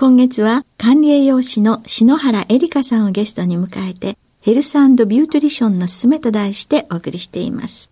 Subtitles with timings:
[0.00, 7.90] 今月は管理栄養士の篠原恵里香さんをゲストに迎えて、ヘルスビュートリションのすすめと題してお送りしています。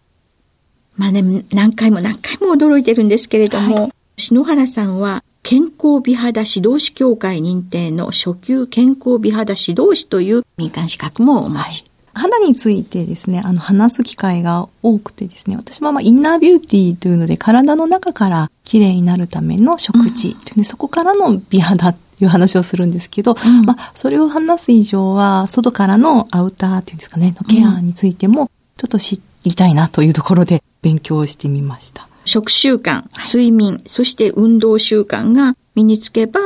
[0.94, 11.58] まあね、何回も何回も驚いてるんですけれども、はい、篠原さんは健康美肌指導士協会認定の初級健康美肌指導士という民間資格もお持ち。
[11.58, 20.36] はい肌についてですね、あの、話す機会が多くてですね、私もまあ、インナービューティーというので、体の中から綺麗になるための食事。
[20.54, 32.08] うね、そこからの美肌っていう話をするんですけど、うん、まあ、それを話す以上は、外からのアウターっていうんですかね、のケアについても、ちょっと知りたいなというところで勉強してみました。
[32.24, 36.40] 食習慣、睡眠、そして運動習慣が身につけば、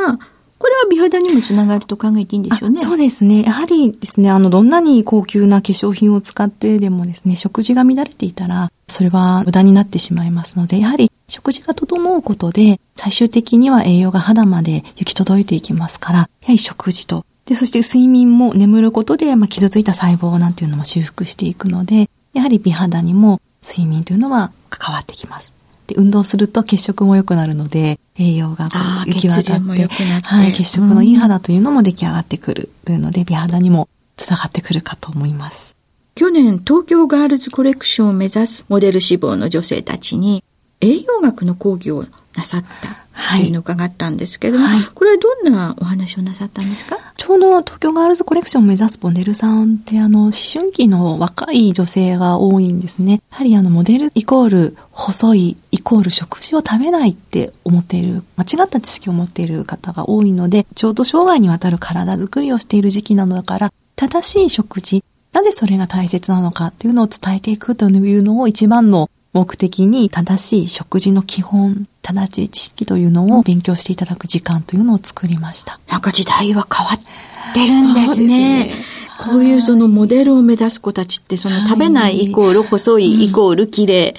[0.61, 2.79] これは美肌にもつながると考えていいんでしょうね。
[2.79, 3.45] そうですね。
[3.45, 25.55] やはりですね、あの、どんなに高級な化粧品を使ってでもですね、食事が乱れていたら、それは無駄になってしまいますので、やはり食事が整うことで、最終的には栄養が肌まで行き届いていきますから、やはり食事と、で、そして睡眠も眠ることで、まあ、傷ついた細胞なんていうのも修復していくので、やはり美肌にも睡眠というのは関わってきます。
[25.91, 29.89] で、運動すると血色も良くなるので、栄養がこう行き渡って、
[30.23, 35.75] はい、血色のいい肌というのも出来上がってくるというので、美肌にもつながってくるかと思います。
[36.15, 40.45] 去年、東京ガールズコレクションを目指すモデル志望の女性たちに、
[40.81, 43.37] 栄養学の講義をなさった。
[43.37, 43.49] とい。
[43.49, 46.97] うのを伺ったんですけども、はい、これはどんなお話をなさったんですか？
[47.17, 53.21] ちょうど東京ガールズコレクションを目指すモデルさんってあの、思春期の若い女性が多いんですね。
[53.31, 75.79] やはりあの、モデルイコール細いイコール食事を食べないって思っている、間違った知識を持っている方が多いので、ちょうど生涯にわたる体づくりをしている時期なのだから、正しい食事、なぜそれが大切なのかっていうのを伝えていくというのを一番の目的に正しい食事の基本、正しい知識というのを勉強していただく時間というのを作りました。
[75.89, 78.71] なんか時代は変わってるんですね。
[78.71, 84.15] すねこういうそのモデルを目指す子たちって、その食べないイコール細いイコール綺麗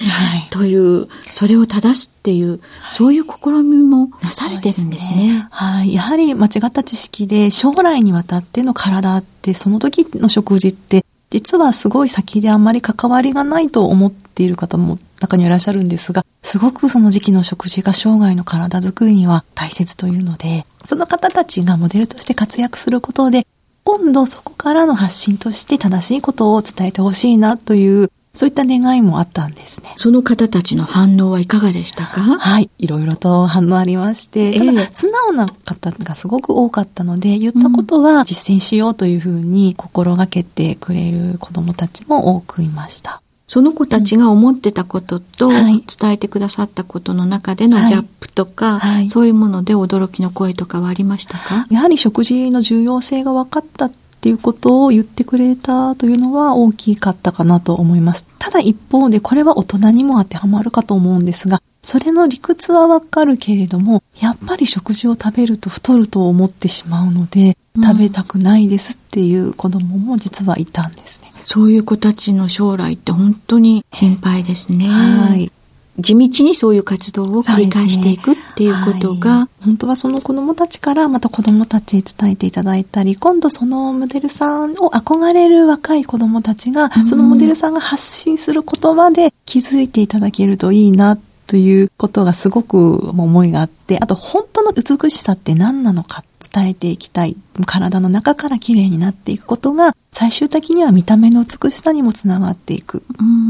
[0.50, 2.60] という、それを正すっていう、
[2.92, 5.48] そういう試みもなされてるんですね。
[5.50, 5.92] はい。
[5.92, 23.46] やはり間違った知識で将来にわたっての体ってその時の食事って実はすごい先であんまり関わりがないと思っている方も中にはいらっしゃるんですが、すごくその時期の食事が生涯の体づくりには大切というので、その方たちがモデルとして活躍することで、
[23.84, 29.92] 今度そこからの発信として正しいことを伝えてほしいなというそういった願いもあったんですね。
[29.96, 32.20] その方たちの反応はいかがでしたか？
[32.20, 32.70] はい。
[32.78, 43.22] いろいろと反応ありまして、ただ、素直な方がすごく多かったので、言ったことは実践しようというふうに心がけてくれる子供たちも多くいました。
[43.52, 48.94] その子たちが思ってたことと、伝えてくださったことの中でのギャップとか、はい。
[48.94, 51.66] はい、そういうもので驚きの声とかはありましたか？
[51.68, 58.24] やはり食事の重要性が分かったっていうことを言ってくれたというのは大きかったかなと思います。
[58.38, 71.20] ただ一方でこれは大人にも当てはまるかと思うんですが、それの理屈はわかるけれども、やっぱり食事を食べると太ると思ってしまうので、食べたくないですっていう子供も実はいたんです。
[71.20, 71.21] ね。
[71.44, 74.88] そういう子たちの将来って本当に心配ですね。
[74.88, 75.50] はい。
[75.98, 91.18] 地道にそういう活動を繰り返していくっていうことが、はい、本当はその子供たちからまた子供たちに伝えていただいたり、今度そのモデルさんを憧れる若い子供たちが、そのモデルさんが発信する言葉で気づいていただけるといいな
[91.52, 97.36] ということがすごく思いがあって、あと本当の美しさって何なのか伝えていきたい。
[97.66, 103.02] 体の中から綺麗になっていくことが、最終的には見た目の美しさにもつながっていく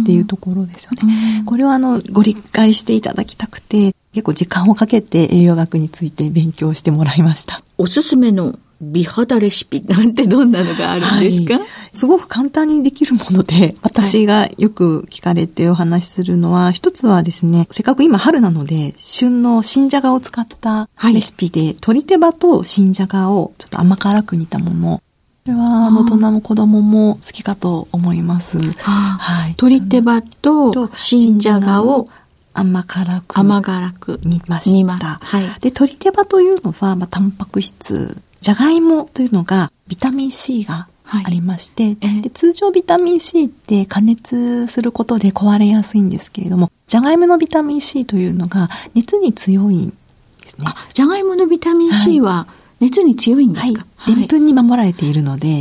[0.02, 1.44] っていうところですよね。
[1.46, 7.62] これはあの、ご理解していただきたくて、結構時間をかけて栄養学について勉強してもらいました。
[7.78, 25.02] おすすめの美肌レシピなんてどんなのがあるんですか、はい、すごく簡単にできるもので、私がよく聞かれてお話しするのは、はい、一つはですね、せっかく今春なので、旬の新じゃがを使ったレシピで、はい、鶏手羽と新じゃがをちょっと甘辛く煮たもの。
[25.44, 28.58] これは、大人も子供も好きかと思います。
[28.58, 29.50] はい。
[29.50, 32.08] 鶏手羽と新じゃがを
[32.54, 33.38] 甘辛く。
[33.38, 35.18] 甘辛く煮ました。
[35.22, 35.42] はい。
[35.60, 50.66] で、鶏手羽というのは、まあ、タンパク質じゃがいもというのがビタミン C がありまして、はい、で通常ビタミン C って加熱することで壊れやすいんですけれども、じゃがいものビタミン C というのが熱に強いんですね。
[50.66, 52.48] あ、じゃがいものビタミン C は、
[52.80, 55.60] 熱に強いんですか、でんぷんに守られているので、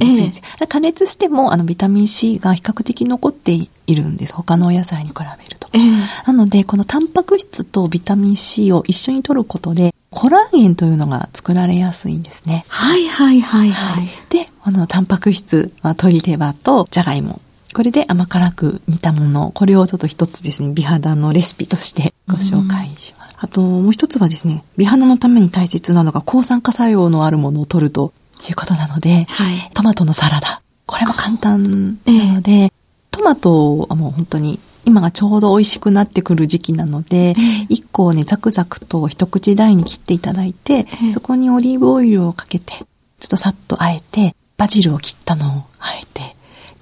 [0.59, 4.33] え加熱してもあのビタミン C が比較的残っているんです。
[4.33, 5.69] 他のお野菜に比べると。
[5.73, 5.79] え
[6.25, 12.65] なので、このタンパク質とビタミン C を一緒に摂ることで、コラーゲンというのが作られやすいんですね。
[12.67, 14.07] はいはいはいはい。
[14.29, 17.41] で、あの、タンパク質、鶏手羽とじゃがいも。
[17.73, 19.51] これで甘辛く煮たもの。
[19.51, 23.35] これをちょっと一つですね、美肌のレシピとしてご紹介します。
[23.39, 28.13] あと、もう一つはですね、美肌のために大切なのが抗酸化作用のあるものを取ると
[28.49, 30.61] いうことなので、はい、トマトのサラダ。
[30.85, 32.73] これも簡単なので、えー、
[33.11, 37.33] トマトはもう本当に今がちょうど美味しくなってくる時期なので、
[37.69, 42.83] 1個をね、ザクザクと一口大に切っていただいて、そこにオリーブオイルをかけて、ちょ
[43.25, 46.35] っとさっとあえて、バジルを切ったのをあえて、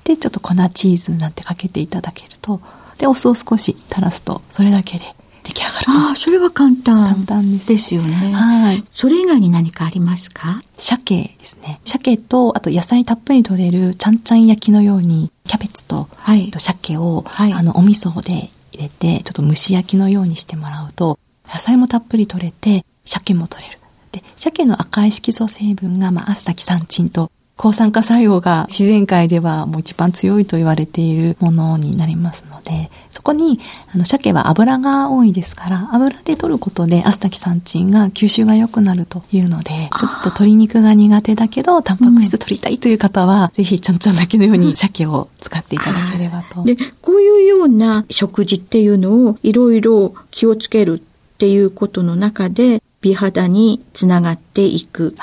[0.05, 2.61] で、ちょっと粉チーズなんてかけていただけると、
[2.97, 5.05] で、お酢を少し垂らすと、それだけで
[5.49, 5.91] 出来上がると。
[5.91, 6.99] ああ、それは簡単。
[6.99, 7.67] 簡単です。
[7.67, 8.13] ですよね。
[8.33, 8.83] はい。
[8.91, 10.61] それ以外に何かありますか？
[10.77, 11.81] 鮭ですね。
[11.85, 21.17] 鮭と、あと野菜たっぷり取れるちゃんちゃん焼きのように、キャベツと、はい、と鮭を、はい、あの、お味噌で入れて、ちょっと蒸し焼きのようにしてもらうと、
[21.51, 23.79] 野菜もたっぷり取れて、鮭も取れる。
[24.11, 33.59] で、鮭の赤い色素成分が、まあ、アスタキサンチンと抗酸化作用が自然界ではもう一番強いと言われているものになりますので、そこに、
[33.93, 46.63] あの、鮭は油が多いですから、油で取ることでアスタキサンチンが吸収が良くなるというので、ちょっと鶏肉が苦手だけど、タンパク質取りたいという方は、うん、ぜひちゃんちゃんだけのように鮭を使っていただければと。
[46.63, 55.13] で、こういうような食事っていうのをいろいろ気をつけるっていうことの中で、美肌につながっていく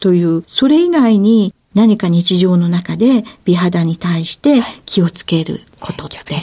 [0.00, 6.36] という、はい、それ以外に何か日常の中で美肌に対して気をつけることって。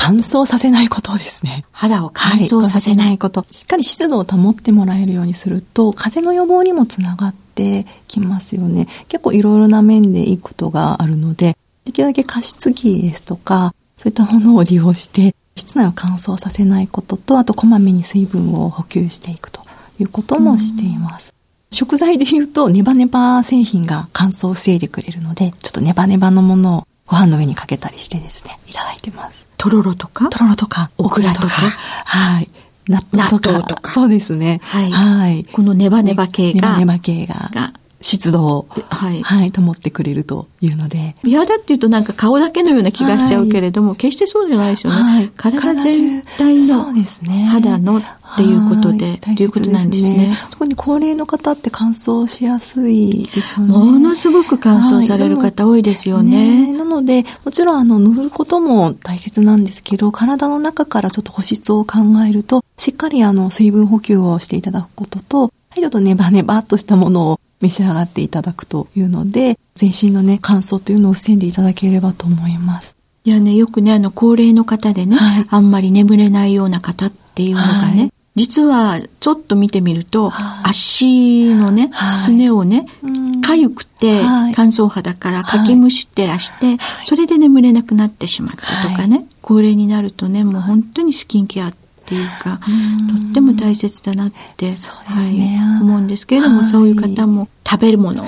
[0.00, 1.64] 乾燥させないことですね。
[1.72, 8.86] 肌を乾燥させないこと、はい、しっかり湿度を保ってもらえるようにすると、風邪の予防にもつながってきますよね。
[9.08, 19.62] 結構いろいろな面でいいことがあるので、できるだけ加湿器ですとか、そういったものを利用して、室内を乾燥させないことと、あとこまめに水分を補給していくと
[19.98, 21.34] いうこともしています。
[21.78, 29.46] 食材で言うとネバネバ製品が乾燥を防いでくれるので、ちょっとネバネバのものをご飯の上にかけたりしてですね、いただいてます。
[29.56, 31.48] とろろとかとろろとか、オクラとか？
[31.48, 32.48] はい。
[32.88, 33.62] 納豆とか。
[33.62, 33.90] とか？
[33.90, 34.58] そうですね。
[34.64, 34.90] はい。
[34.90, 35.44] はい。
[35.44, 36.54] このネバネバ系が？
[36.54, 37.48] ネバネバ系が。
[37.54, 41.16] が湿度を、はい、はい、保ってくれるというので。
[41.24, 44.98] 美肌っていうとなんか顔だけのような気がしちゃうけれども、はい、決してそうじゃないですよね。
[44.98, 46.94] はい、体全体の
[47.50, 48.02] 肌のっ
[48.36, 50.32] ていうことで、っていうことなんですね。
[50.50, 53.72] 特に高齢の方って乾燥しやすいですよね。
[53.72, 56.68] ものすごく乾燥される方多いですよね。
[56.68, 72.96] ねなので、もちろんあの、塗ることも大切なんですけど、体の中からちょっと保湿を考えると、しっかりあの、水分補給をしていただくことと、はい、ちょっとネバネバっとしたものを召し上がっていただくというので、全身のね、乾燥というのを防いでいただければと思います。
[73.24, 82.86] いやね、よくね、あの、高齢の方でね、はい、あんまり眠れないような方っていうのがね、はい、実はちょっと見てみると、はい、足のね、すねをね、
[83.42, 84.20] かゆくて
[84.54, 92.60] 乾燥肌からかきむしってらして、それで眠れなくなってしまったとかね、高齢になるとね、もう本当にスキンケアっていうか、
[93.08, 98.24] とっても大切だなって、ね、はい、思うんですけれども、はい、そういう方も食べるもの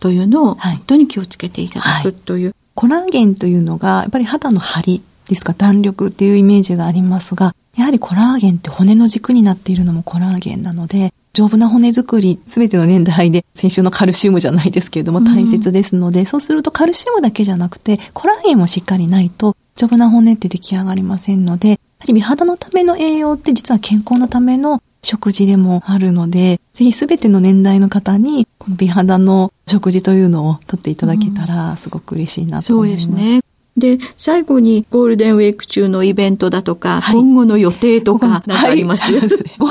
[0.00, 2.54] というのを本当に気をつけていただくという。
[2.74, 33.08] コラーゲンというのが、やっぱり肌の張りですか弾力っていうイメージがありますが、やはりコラーゲンって骨の軸になっているのもコラーゲンなので、丈夫な骨作り、すべての年代で、先週のカルシウムじゃないですけれども、大切ですので、うん、そうするとカルシウムだけじゃなくて、コラーゲンもしっかりないと、丈夫な骨って出来上がりませんので、やはり美肌のための栄養って実は健康のための食事でもあるので、ぜひすべての年代の方に、この美肌の食事というのをとっていただけたら、すごく嬉しいなと思います。
[33.08, 33.40] うん、そうですね。
[33.76, 39.68] で、最後にゴールデンウィーク中のイベントだとか、はい、今後の予定とか何かあります、 はい、ゴールデンウ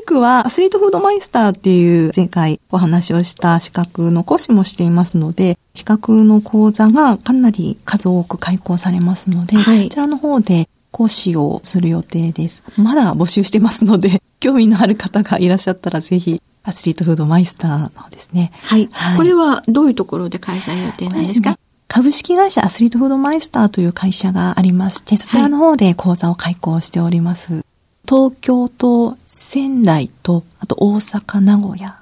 [0.00, 12.62] ィークはアスリートフードマイスターっていう前回お話をした資格の講師もしていますので、資格の講座がかなり数多く開講されますので、はい、こちらの方で講師をする予定です。
[12.76, 18.52] まだ募集してますので、 興味のある方がいらっしゃったらぜひアスリートフードマイスターのですね。
[18.62, 18.88] はい。
[18.92, 21.58] はい、これはどういうところで開催予定なんですか？
[21.88, 27.54] 株式会社アスリートフードマイスターという会社がありまして、そちらの方で講座を開講しております。
[27.54, 27.64] はい、
[28.08, 32.01] 東京と仙台と、あと大阪、名古屋、私、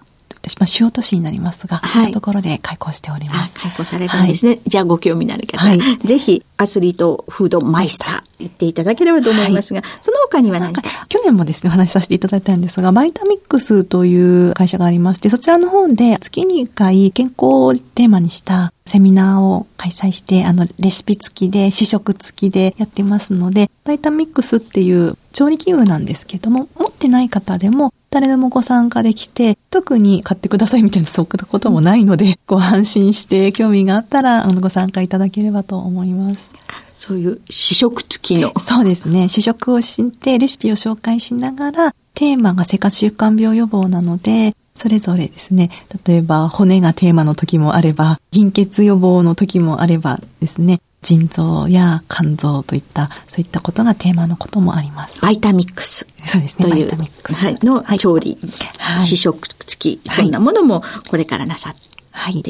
[0.59, 3.55] まあ、主要都市になりますが、はい、そういったところで開講しております。
[3.61, 4.53] 開講されるんですね。
[4.53, 10.83] はい、じゃあ、ご興味のある方、はい、ぜひ、アスリートフードマイスター、行っていただければと思いますが、はい、その他には何か？
[11.09, 36.53] 去年もですね、お話しさせていただいたんですが、バイタミックスという会社がありまして、そちらの方で月に1回健康をテーマにしたセミナーを開催して、あの、レシピ付きで、試食付きでやってますので、バイタミックスっていう調理器具なんですけども、持ってない方でも誰でもご参加できて、特に買ってくださいみたいなそういうこともないので、ご安心して興味があったら、あの、ご参加いただければと思います。
[36.93, 38.53] そういう試食付きの。
[38.59, 39.29] そうですね。
[39.29, 45.71] 試食をして、レシピを紹介しながら、テーマが生活習慣病予防なので、それぞれですね、
[46.07, 55.21] 例えば骨がテーマの時もあれば、貧血予防の時もあればですね、腎臓や肝臓といった、そういったことがテーマのこともあります。
[55.21, 56.07] バイタミックス。
[56.25, 57.45] そうですね、バイタミックス。
[57.45, 58.39] はい、の調理、
[58.79, 61.91] はい、試食付き、そんなものもこれからなさって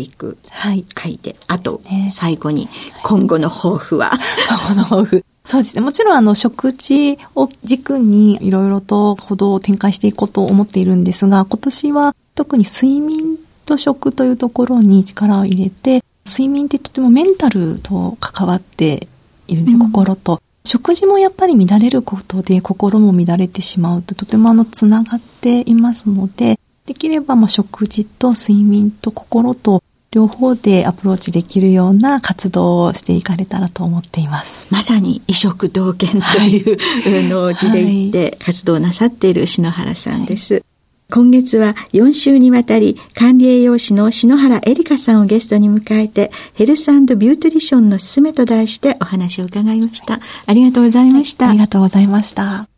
[0.01, 0.39] いく。
[0.49, 0.85] はい。
[0.99, 1.37] 書いて。
[1.47, 1.81] あと、
[2.11, 2.69] 最後に、
[3.03, 4.11] 今後の抱負は？
[4.49, 5.25] 今後の抱負。
[5.45, 5.81] そうですね。
[5.81, 19.09] もちろん、あの、食事を軸にいろいろと行動を展開していこうと思っているんですが、今年は特に睡眠と食というところに力を入れて、睡眠ってとてもメンタルと関わって
[19.49, 20.41] いるんですよ、うん、心と。
[20.65, 34.67] 食事もやっぱり乱れることで心も乱れてしまうととてもあのつながっていますので、できればまあ食事と睡眠と心と両方でアプローチできるような活動をしていかれたらと思っています。
[34.71, 40.55] まさに異色同源という、はい、の字で言って活動なさっている篠原さんです。
[40.55, 40.65] はい
[41.11, 50.21] 今月は4週にわたり管理栄養士の篠原恵里香さんをゲストに迎えてヘルスビュートリションのすすめと題してお話を伺いました。
[50.47, 51.51] ありがとうございました。
[51.51, 52.69] ありがとうございました。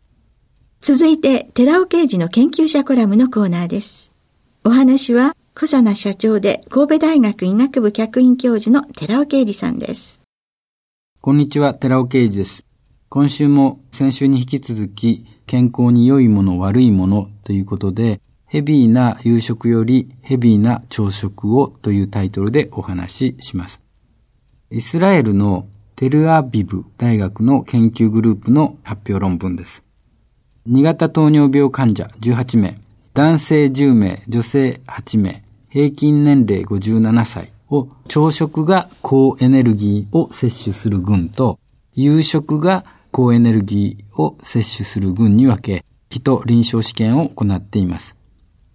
[0.81, 4.11] 続いて、寺尾刑事の研究者コラムのコーナーです。
[4.63, 10.21] お話は、小佐奈社長で神戸大学医学部客員教授の寺尾啓二さんです。
[11.21, 12.65] こんにちは、寺尾啓二です。
[13.07, 23.81] 今週も先週に引き続き、健康に良いもの悪いものということで、ヘビーな夕食よりヘビーな朝食をというタイトルでお話しします。
[24.69, 29.83] イスラエルのテルアビブ大学の研究グループの発表論文です。
[30.69, 32.79] 2型糖尿病患者18名、
[33.13, 41.59] 男性10名、女性8名、平均年齢57歳を朝食が高エネルギーを摂取する群と、
[41.95, 48.15] 夕食が高エネルギーを摂取する群に分け、人臨床試験を行っています。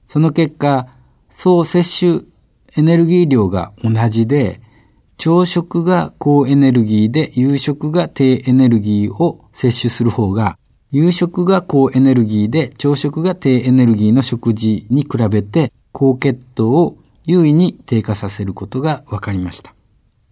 [0.06, 0.86] その結果、
[1.28, 2.26] 総摂取
[2.76, 4.60] エネルギー量が同じで、
[5.16, 10.56] 朝食が高エネルギーで夕食が低エネルギーを摂取する方が、
[10.92, 19.74] 夕食が高エネルギーで朝食が低エネルギーの食事に比べて高血糖を優位に低下させることが分かりました。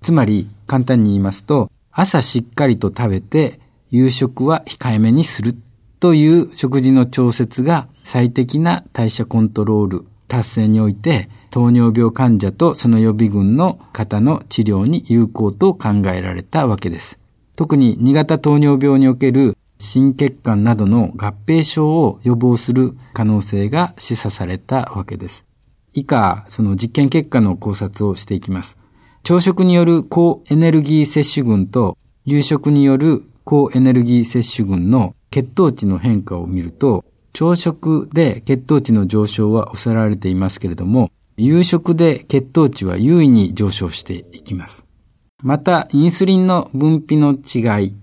[0.01, 3.59] つまり、簡単に言いますと、朝しっかりと食べて
[3.91, 5.57] 夕食は控えめにする
[6.01, 17.19] という食事の調節が最適な代謝コントロール達成において糖尿病患者とその予備軍の方の治療に有効と考えられたわけです。
[17.55, 25.47] 特に2型糖尿病における心血管などの合併症を予防する可能性が示唆されたわけです。
[25.95, 28.77] 以下、その実験結果の考察をしていきます。
[29.23, 44.85] 朝食による高エネルギー摂取群と夕食による高エネルギー摂取群の血糖値の変化を見ると、朝食で血糖値の上昇は抑えられていますけれども、夕食で血糖値は優位に上昇していきます。
[45.43, 47.95] また、インスリンの分泌の違い、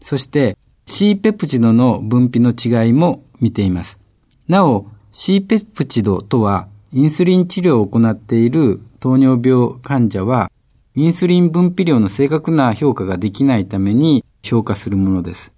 [0.00, 4.00] そして C ペプチドの分泌の違いも見ています。
[4.48, 10.50] なお、C ペプチドとは、インスリン治療を行っている糖尿病患者は、
[10.96, 15.52] インスリン分泌量の正確な評価ができないために評価するものです。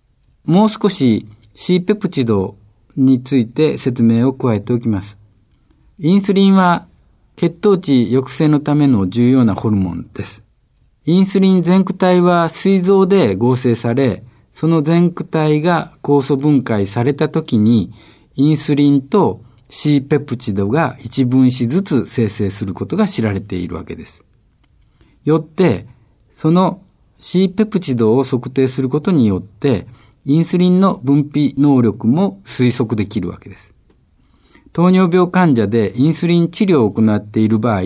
[0.45, 2.57] もう少し C ペプチド
[2.97, 5.17] について説明を加えておきます。
[5.99, 6.87] インスリンは
[7.37, 10.45] 血糖値抑制のための重要なホルモンです。
[11.07, 14.23] インスリン全区体は膵臓で合成され、
[14.53, 17.93] その全区体が酵素分解された時に、
[18.37, 24.25] インスリンと C ペプチドが1分子ずつ生成することが知られているわけです。
[25.25, 25.87] よって、
[26.33, 26.81] その
[27.27, 29.87] C ペプチドを測定することによって、
[30.27, 33.73] インスリンの分泌能力も推測できるわけです。
[34.75, 37.83] 糖尿病患者でインスリン治療を行っている場合、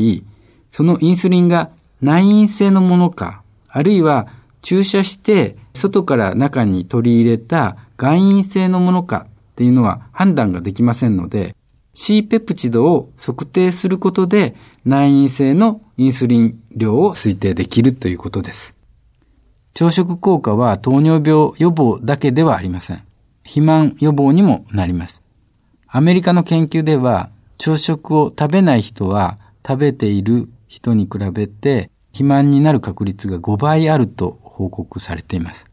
[0.70, 4.26] そのインスリンが内因性のものか、あるいは
[4.60, 11.54] 注射して外から中に取り入れた外因性のものかっていうのは判断ができませんので、
[11.94, 18.77] C ペプチドを測定することで内因性のインスリン量を推定できるということです。
[19.78, 23.04] 朝食効果は糖尿病予防だけではありません。
[23.44, 25.22] 肥満予防にもなります。
[25.86, 35.64] アメリカの研究では朝食を食べない人は食べている人に比べて肥満になる確率が5倍あると報告されています。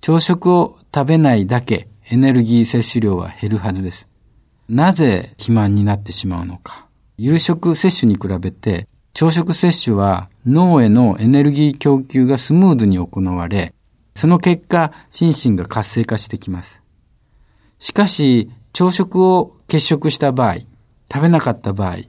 [0.00, 4.08] 朝食を食べないだけエネルギー摂取量は減るはずです。
[4.70, 6.86] なぜ肥満になってしまうのか。
[7.18, 13.72] 夕食摂取に比べて朝食摂取は脳へのエネルギー供給がスムーズに行われ、
[14.14, 16.82] その結果、心身が活性化してきます。
[17.78, 20.56] しかし、朝食を欠食した場合、
[21.10, 22.00] 食べなかった場合、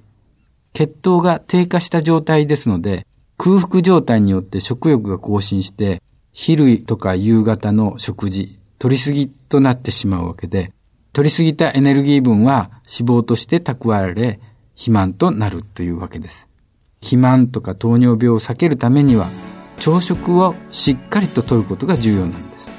[0.74, 6.02] 血糖が低下した状態ですので、空腹状態によって食欲が更新して、
[6.34, 10.74] 昼とか夕方の食事、取りすぎとなってしまうわけで、
[11.14, 14.42] 取りすぎたエネルギー分は脂肪として蓄えられ、
[14.74, 16.50] 肥満となるというわけです。
[17.02, 19.30] 肥満とか糖尿病を避けるためには、
[19.80, 22.72] 朝食をしっかりと摂ることが重要なんです。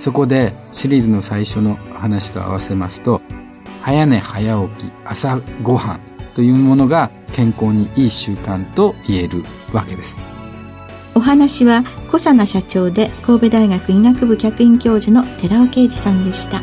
[0.00, 3.20] そこでシリーズの最初の話と合わせますと、
[3.82, 6.00] 早寝早起き、朝ごはん
[6.34, 10.20] というものが健康にいい習慣と言えるわけです。
[11.14, 16.62] お話は小佐奈社長で神戸大学医学部客員教授の寺尾啓二さんでした。